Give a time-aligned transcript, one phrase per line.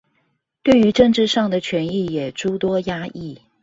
[0.63, 3.39] 對於政治上的權益也諸多壓抑